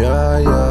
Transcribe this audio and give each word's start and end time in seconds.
yeah, 0.00 0.38
yeah. 0.38 0.67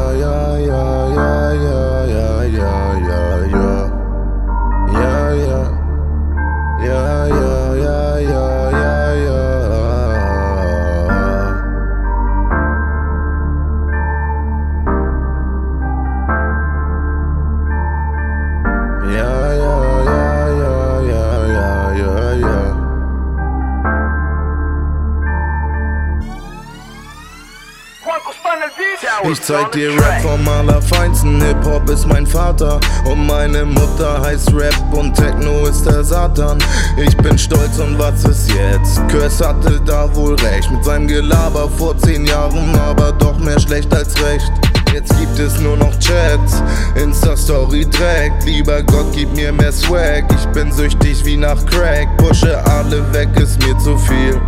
Ich 29.29 29.41
zeig 29.41 29.71
dir 29.71 29.91
Rap 29.93 30.21
vom 30.21 30.47
allerfeinsten, 30.47 31.41
Hip-Hop 31.41 31.89
ist 31.89 32.07
mein 32.07 32.25
Vater 32.25 32.79
und 33.05 33.25
meine 33.27 33.65
Mutter 33.65 34.21
heißt 34.21 34.53
Rap 34.53 34.75
und 34.91 35.13
Techno 35.13 35.65
ist 35.65 35.85
der 35.85 36.03
Satan. 36.03 36.57
Ich 36.97 37.15
bin 37.17 37.37
stolz 37.37 37.77
und 37.79 37.97
was 37.99 38.23
ist 38.23 38.49
jetzt? 38.51 39.07
Curse 39.09 39.47
hatte 39.47 39.79
da 39.85 40.13
wohl 40.15 40.35
recht 40.35 40.71
mit 40.71 40.83
seinem 40.83 41.07
Gelaber 41.07 41.69
vor 41.77 41.97
zehn 41.97 42.25
Jahren, 42.25 42.77
aber 42.79 43.11
doch 43.13 43.37
mehr 43.39 43.59
schlecht 43.59 43.93
als 43.93 44.13
recht. 44.23 44.51
Jetzt 44.93 45.17
gibt 45.19 45.37
es 45.37 45.59
nur 45.59 45.77
noch 45.77 45.97
Chats, 45.99 46.63
Insta-Story 46.95 47.85
trägt. 47.85 48.45
Lieber 48.45 48.81
Gott, 48.83 49.07
gib 49.13 49.33
mir 49.35 49.51
mehr 49.51 49.71
Swag. 49.71 50.23
Ich 50.31 50.45
bin 50.47 50.71
süchtig 50.71 51.23
wie 51.25 51.37
nach 51.37 51.63
Crack. 51.65 52.07
Pushe 52.17 52.57
alle 52.65 53.13
weg, 53.13 53.29
ist 53.35 53.61
mir 53.63 53.77
zu 53.77 53.97
viel. 53.97 54.41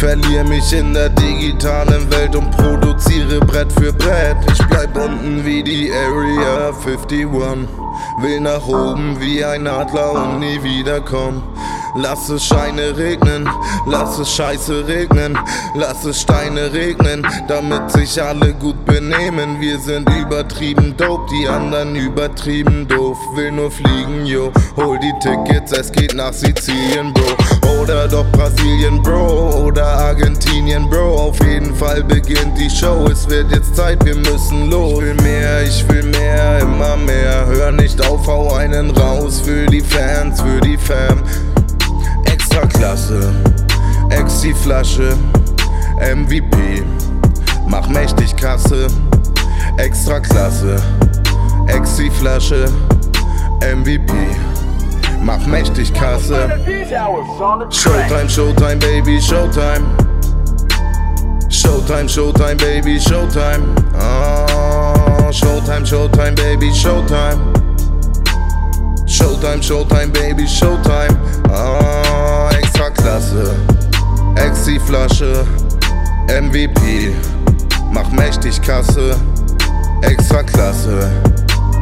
Verlier 0.00 0.44
mich 0.44 0.72
in 0.72 0.94
der 0.94 1.10
digitalen 1.10 2.10
Welt 2.10 2.34
und 2.34 2.50
produziere 2.52 3.38
Brett 3.40 3.70
für 3.70 3.92
Brett. 3.92 4.38
Ich 4.50 4.66
bleib 4.68 4.96
unten 4.96 5.44
wie 5.44 5.62
die 5.62 5.92
Area 5.92 6.68
51. 6.68 7.30
Will 8.22 8.40
nach 8.40 8.66
oben 8.66 9.20
wie 9.20 9.44
ein 9.44 9.66
Adler 9.66 10.12
und 10.12 10.40
nie 10.40 10.62
wiederkommen. 10.62 11.42
Lass 11.96 12.28
es 12.28 12.44
Scheine 12.44 12.96
regnen, 12.96 13.48
lass 13.86 14.18
es 14.18 14.32
Scheiße 14.32 14.86
regnen, 14.86 15.36
lass 15.74 16.04
es 16.04 16.20
Steine 16.20 16.72
regnen, 16.72 17.26
damit 17.48 17.90
sich 17.90 18.22
alle 18.22 18.54
gut 18.54 18.84
benehmen. 18.84 19.60
Wir 19.60 19.78
sind 19.80 20.08
übertrieben 20.16 20.96
dope, 20.96 21.28
die 21.32 21.48
anderen 21.48 21.96
übertrieben 21.96 22.86
doof. 22.86 23.18
Will 23.34 23.50
nur 23.50 23.70
fliegen, 23.70 24.24
yo, 24.24 24.52
hol 24.76 24.98
die 25.00 25.12
Tickets, 25.20 25.72
es 25.72 25.90
geht 25.90 26.14
nach 26.14 26.32
Sizilien, 26.32 27.12
Bro. 27.12 27.82
Oder 27.82 28.06
doch 28.06 28.26
Brasilien, 28.32 29.02
Bro, 29.02 29.64
oder 29.64 29.84
Argentinien, 29.84 30.88
Bro. 30.88 31.16
Auf 31.16 31.38
jeden 31.44 31.74
Fall 31.74 32.04
beginnt 32.04 32.56
die 32.56 32.70
Show, 32.70 33.08
es 33.10 33.28
wird 33.28 33.50
jetzt 33.50 33.74
Zeit, 33.74 34.04
wir 34.04 34.16
müssen 34.16 34.70
los. 34.70 35.00
Ich 35.00 35.06
will 35.06 35.14
mehr, 35.22 35.62
ich 35.64 35.88
will 35.88 36.02
mehr, 36.04 36.60
immer 36.60 36.96
mehr. 36.96 37.46
Hör 37.46 37.72
nicht 37.72 38.04
auf, 38.06 38.26
hau 38.26 38.52
einen 38.54 38.90
raus 38.90 39.40
für 39.44 39.66
die 39.66 39.80
Fans, 39.80 40.40
für 40.40 40.60
die 40.60 40.76
Fam. 40.76 41.22
Extraklasse, 42.62 43.32
Ex 44.10 44.42
die 44.42 44.52
Flasche, 44.52 45.16
MVP, 46.14 46.82
mach 47.66 47.88
mächtig 47.88 48.36
Kasse, 48.36 48.86
Extraklasse, 49.78 50.76
Ex 51.68 51.96
die 51.96 52.10
Flasche, 52.10 52.66
MVP, 53.62 54.12
mach 55.22 55.46
mächtig 55.46 55.92
Kasse. 55.94 56.50
Showtime, 57.70 58.28
Showtime, 58.28 58.78
Baby, 58.78 59.18
Showtime. 59.22 59.86
Showtime, 61.48 62.08
Showtime, 62.08 62.56
Baby, 62.56 63.00
Showtime. 63.00 63.62
Ah, 63.98 65.30
Showtime, 65.32 65.86
Showtime, 65.86 66.34
Baby, 66.34 66.70
Showtime. 66.72 67.40
Showtime, 69.06 69.62
Showtime, 69.62 70.12
Baby, 70.12 70.44
Showtime. 70.44 71.16
Ah, 71.48 71.99
Kasse. 78.70 79.16
Extra 80.02 80.44
Klasse. 80.44 81.10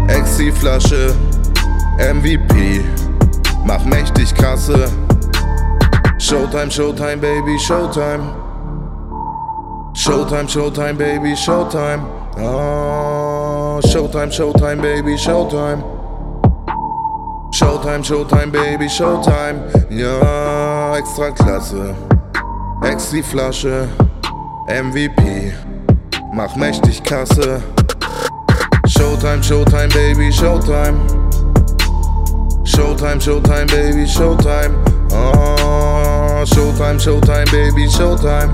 Exi 0.09 0.51
Flasche. 0.51 1.15
MVP. 1.99 2.81
Mach 3.67 3.85
mächtig 3.85 4.35
Kasse. 4.35 4.89
Showtime, 6.19 6.71
Showtime, 6.71 7.21
Baby, 7.21 7.59
Showtime. 7.59 8.33
Showtime, 9.93 10.49
Showtime, 10.49 10.97
Baby, 10.97 11.37
Showtime. 11.37 12.01
Ah, 12.39 13.81
Showtime, 13.83 14.33
Showtime, 14.33 14.81
Baby, 14.81 15.19
Showtime. 15.19 15.83
Showtime, 17.53 18.03
Showtime, 18.03 18.51
Baby, 18.51 18.89
Showtime. 18.89 19.61
Ja, 19.91 20.97
extra 20.97 21.33
klasse. 21.33 21.95
Ex 22.83 23.11
die 23.11 23.23
Flasche. 23.23 23.89
MVP. 24.69 25.53
Mach 26.33 26.55
mächtig 26.57 27.03
Kasse. 27.05 27.63
Showtime, 28.87 29.43
Showtime, 29.43 29.89
Baby, 29.89 30.31
Showtime. 30.33 30.99
Showtime, 32.65 33.21
Showtime, 33.21 33.67
Baby, 33.67 34.07
Showtime. 34.07 34.75
Oh, 35.13 36.45
Showtime, 36.45 36.99
Showtime, 36.99 37.51
Baby, 37.51 37.87
Showtime. 37.89 38.51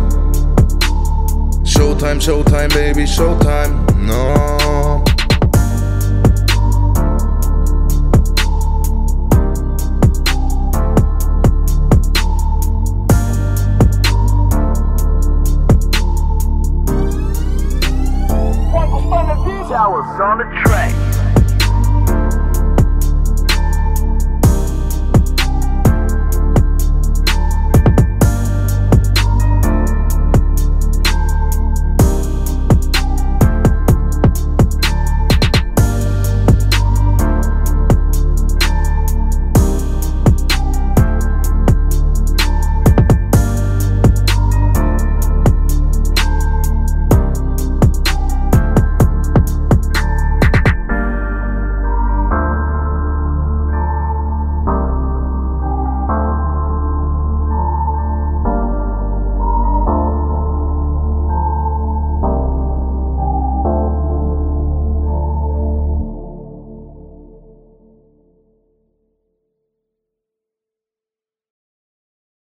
Showtime, 1.64 2.20
Showtime, 2.20 2.68
Baby, 2.74 3.04
Showtime. 3.04 3.72
No. 4.06 5.13
Was 19.94 20.20
on 20.20 20.38
the 20.38 20.44
track. 20.64 21.03